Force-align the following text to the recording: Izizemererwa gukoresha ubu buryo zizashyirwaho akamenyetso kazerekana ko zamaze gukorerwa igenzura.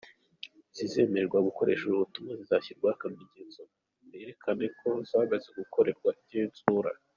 Izizemererwa 0.73 1.45
gukoresha 1.47 1.83
ubu 1.85 2.01
buryo 2.17 2.33
zizashyirwaho 2.39 2.93
akamenyetso 2.95 3.61
kazerekana 3.99 4.63
ko 4.79 4.89
zamaze 5.09 5.47
gukorerwa 5.59 6.09
igenzura. 6.23 6.91